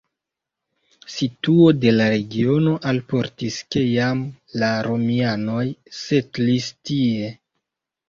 [1.15, 4.27] Situo de la regiono alportis, ke jam
[4.65, 5.63] la romianoj
[6.03, 7.35] setlis tie.